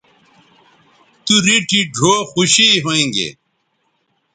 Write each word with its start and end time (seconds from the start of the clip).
تو 1.25 1.33
ریٹھی 1.45 1.79
ڙھؤ 1.95 2.13
خوشی 2.31 2.67
ھویں 2.83 3.07
گے 3.15 3.29